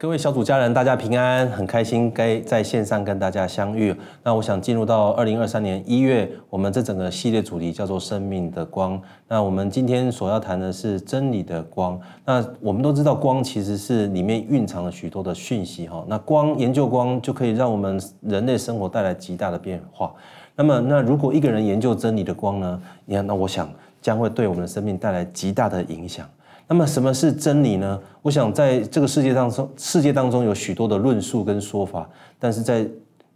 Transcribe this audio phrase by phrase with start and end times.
[0.00, 3.94] 各位小组家人，大家平安，很开心该在线上跟大家相遇。
[4.22, 8.98] 那我想进入到二零二三年一月，我们这整个系列主题叫做“生命的光”。
[9.28, 12.00] 那我们今天所要谈的是真理的光。
[12.24, 16.02] 那我们都知道，光其实是里面蕴藏了许多的讯息哈。
[16.08, 20.14] 那光研究光就可以让我们人类生活带来极大的变化。
[20.56, 22.80] 那么，那如果一个人研究真理的光呢？
[23.04, 23.70] 你看，那我想
[24.00, 26.26] 将会对我们的生命带来极大的影响。
[26.72, 28.00] 那么什么是真理呢？
[28.22, 32.86] 我想在这个世界当中，世界当中有许多的论述跟说法，但是在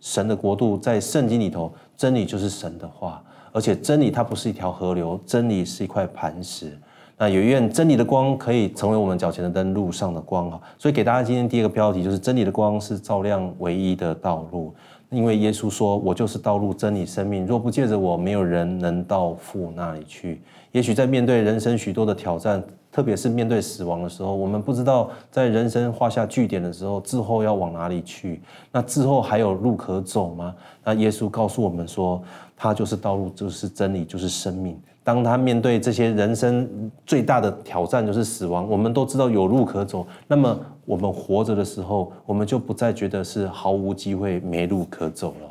[0.00, 6.78] 神的国度，在圣经里头，真理就是神的话，而且真理它不是一条河流，真理是一块磐石。
[7.16, 10.60] 那有愿真理的光可以成为我们脚前的灯，路上的光哈。
[10.76, 14.74] 所以给大家今天第一个标题就是真理的光是照亮唯一的道路，
[15.12, 20.40] 因为耶稣说：“我就是道路、真理、生命，若不借着我，没有人能到父那里去。”
[20.72, 22.60] 也许在面对人生许多的挑战。
[22.92, 28.42] 特别是面对死亡的时候，我们不知道在人生画下句点的时候，之后要往哪里去？
[28.70, 30.54] 那之后还有路可走吗？
[30.84, 32.22] 那耶稣告诉我们说，
[32.54, 34.78] 他就是道路，就是真理，就是生命。
[35.04, 40.06] 当他面对这些人生最大的挑战，就是死亡，我们都知道有路可走。
[40.28, 45.48] 那么我们活着的时候，我们就不再觉得是毫无机会、没路可走了。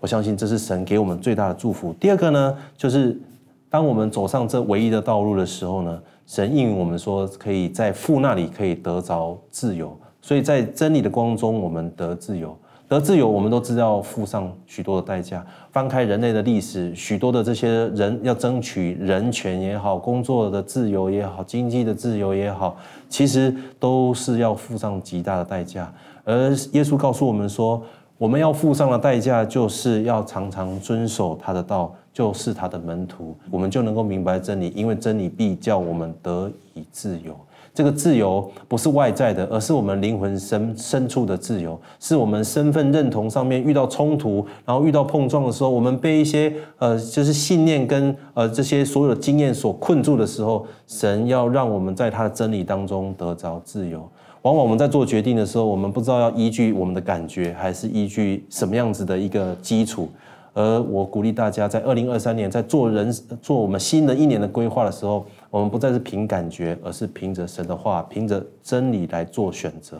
[0.00, 1.92] 我相信这是神给我们最大的祝福。
[1.94, 3.20] 第二个呢，就是
[3.68, 6.00] 当我们走上这唯一的道路的时候呢？
[6.26, 12.54] 神应允我们说，可以在父那里可以得着自由，所以在真理的光中，我们得自由。
[12.88, 15.44] 得自由，我们都知道付上许多的代价。
[15.70, 22.76] 翻开人类的历史，许多的这些人要争取人权也好，工作的自由也好，经济的自由也好，
[23.08, 25.92] 其实都是要付上极大的代价。
[26.24, 27.82] 而耶稣告诉我们说，
[28.16, 31.94] 我们要付上的代价，就是要常常遵守他的道。
[32.10, 37.38] 就是他的门徒，我们就能够明白真理，因为真理必叫我们得以自由。
[37.78, 54.00] 这个自由不是外在的，而是我们灵魂深深处的自由，是我们身份认同上面遇到冲突，然后遇到碰撞的时候，我们被一些呃，就是信念跟呃这些所有的经验所困住的时候，神要让我们在他的真理当中得着自由。
[54.42, 60.08] 往往我们在做决定的时候，我们不知道要依据我们的感觉，还是依据什么样子的一个基础。
[60.54, 69.98] 而我鼓励大家，在二零二三年，在做人做我们新的一年的规划的时候，我们不再是凭感觉，而是凭着神的话，凭着真理来做选择。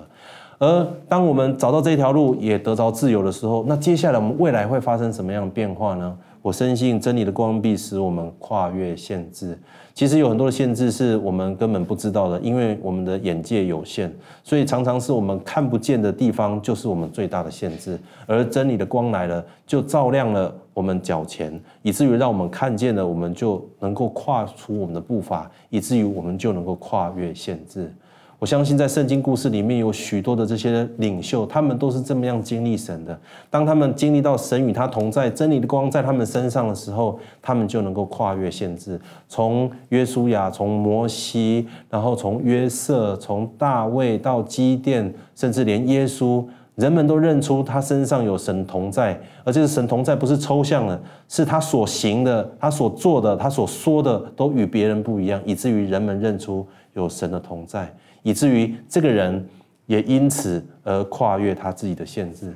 [0.59, 6.19] 而当我们找到这条路，也得着自由的时候，那接下来我们未来会发生什么样的变化呢？
[6.43, 9.59] 我深信真理的光必使我们跨越限制。
[9.95, 14.09] 其实有很多的限制是我们根本不知道的，因为我们的眼界有限，
[14.45, 17.99] 所以常常是我们看不见的地方就是我们最大的限制。
[18.25, 27.93] 而真理的光来了，就照亮了我们脚前，以至于让我们看见了，我们就能够跨出我们的步伐，以至于我们就能够跨越限制。
[28.39, 33.19] 我相信在圣经故事里面有许多的这些领袖，他们都是这么样经历神的。
[33.51, 39.01] 当他们经历到神与他同在、真理的光在他们身上的时候，他们就能够跨越限制。
[39.29, 46.45] 从约书亚、从摩西，然后从约瑟、从大卫到基甸，甚至连耶稣，
[46.77, 49.21] 人们都认出他身上有神同在。
[49.43, 57.93] 而这个神同在不是抽象的，是他所行的、他所做的、他所说的都与别人不一样，以至于人们认出有神的同在。
[58.29, 59.49] 以至于这个人
[59.87, 62.53] 也因此而跨越他自己的限制。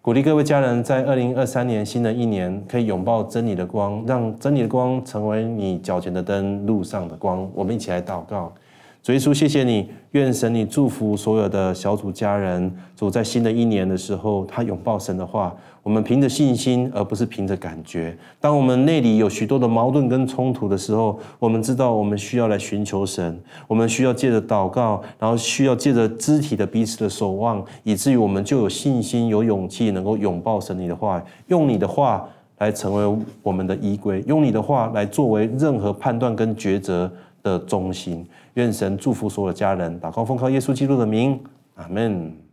[0.00, 7.50] 鼓励各位家人在二零二三年新的一年，可以拥抱真理的光，让真理的光成为你脚前的灯，路上的光。
[7.52, 8.54] 我们一起来祷告。
[9.02, 12.74] 主耶稣，谢谢你，愿神你祝福所有的小组家人。
[12.96, 15.54] 主在新的一年的时候，他拥抱神的话。
[15.82, 18.16] 我们凭着信心，而不是凭着感觉。
[18.40, 23.40] 当我们内里有许多的矛盾跟冲突的时候，我们知道我们需要来寻求神。
[23.68, 32.28] 我们需要借着祷告，然后需要借着肢体的彼此的守望，以至于我们就有信心、有勇气，能够拥抱神你的话，用你的话
[32.58, 37.08] 来成为我们的依归，用你的话来作为任何判断跟抉择
[37.46, 38.26] 的中心。
[38.54, 41.38] 愿神祝福所有的家人，祷告奉靠耶稣基督的名，
[41.76, 42.45] 阿门。